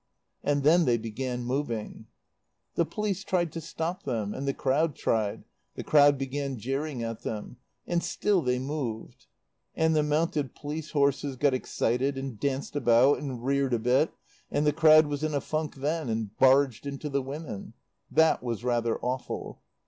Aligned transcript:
"And 0.43 0.63
then 0.63 0.85
they 0.85 0.97
began 0.97 1.43
moving. 1.43 2.07
"The 2.73 2.85
police 2.87 3.23
tried 3.23 3.51
to 3.51 3.61
stop 3.61 4.01
them. 4.01 4.33
And 4.33 4.47
the 4.47 4.53
crowd 4.55 4.95
tried. 4.95 5.43
The 5.75 5.83
crowd 5.83 6.17
began 6.17 6.57
jeering 6.57 7.03
at 7.03 7.21
them. 7.21 7.57
And 7.85 8.01
still 8.03 8.41
they 8.41 8.57
moved. 8.57 9.27
And 9.75 9.95
the 9.95 10.01
mounted 10.01 10.55
police 10.55 10.89
horses 10.89 11.35
got 11.35 11.53
excited, 11.53 12.17
and 12.17 12.39
danced 12.39 12.75
about 12.75 13.19
and 13.19 13.45
reared 13.45 13.75
a 13.75 13.77
bit, 13.79 14.11
and 14.49 14.65
the 14.65 14.73
crowd 14.73 15.05
was 15.05 15.23
in 15.23 15.35
a 15.35 15.39
funk 15.39 15.75
then 15.75 16.09
and 16.09 16.35
barged 16.35 16.87
into 16.87 17.07
the 17.07 17.21
women. 17.21 17.73
That 18.09 18.41
was 18.41 18.63
rather 18.63 18.97
awful. 19.01 19.61